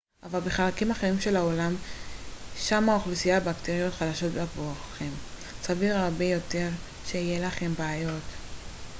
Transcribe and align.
אבל 0.23 0.39
בחלקים 0.39 0.91
אחרים 0.91 1.19
של 1.19 1.35
העולם 1.35 1.75
שם 2.57 2.89
אוכלוסיית 2.89 3.47
הבקטריות 3.47 3.93
חדשה 3.93 4.25
עבורכם 4.41 5.09
סביר 5.61 5.97
הרבה 5.97 6.23
יותר 6.25 6.69
שיהיו 7.05 7.45
לכם 7.47 7.73
בעיות 7.79 8.23